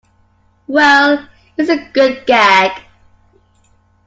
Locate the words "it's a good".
1.57-2.25